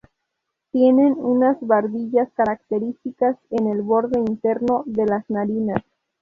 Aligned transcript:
Tienen 0.71 1.13
unas 1.19 1.57
barbillas 1.61 2.27
características 2.33 3.37
en 3.51 3.67
el 3.67 3.83
borde 3.83 4.17
interno 4.17 4.81
de 4.87 5.05
las 5.05 5.29
narinas. 5.29 5.83